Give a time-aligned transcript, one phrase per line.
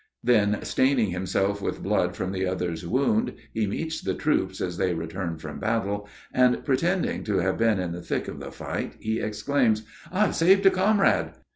[0.23, 4.95] Then, staining himself with blood from the other's wound, he meets the troops as they
[4.95, 9.19] return from battle, and pretending to have been in the thick of the fight, he
[9.19, 11.33] exclaims, "I've saved a comrade!"